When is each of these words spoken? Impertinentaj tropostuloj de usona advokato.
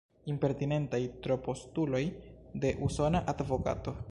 Impertinentaj 0.33 1.01
tropostuloj 1.27 2.03
de 2.65 2.77
usona 2.89 3.27
advokato. 3.37 3.99